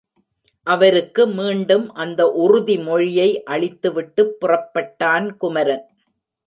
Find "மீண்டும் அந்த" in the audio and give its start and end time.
1.27-2.21